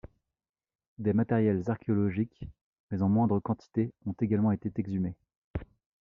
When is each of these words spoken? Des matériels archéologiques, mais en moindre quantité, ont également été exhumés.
Des 0.97 1.13
matériels 1.13 1.61
archéologiques, 1.69 2.47
mais 2.89 3.03
en 3.03 3.07
moindre 3.09 3.39
quantité, 3.39 3.93
ont 4.07 4.13
également 4.19 4.51
été 4.51 4.71
exhumés. 4.77 5.15